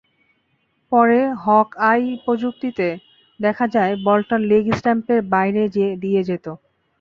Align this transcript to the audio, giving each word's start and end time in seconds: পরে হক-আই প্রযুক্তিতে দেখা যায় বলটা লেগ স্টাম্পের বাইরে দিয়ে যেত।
পরে 0.91 1.19
হক-আই 1.43 2.03
প্রযুক্তিতে 2.23 2.87
দেখা 3.39 3.65
যায় 3.75 3.93
বলটা 4.05 4.35
লেগ 4.49 4.65
স্টাম্পের 4.77 5.19
বাইরে 5.33 5.63
দিয়ে 6.03 6.21
যেত। 6.29 6.45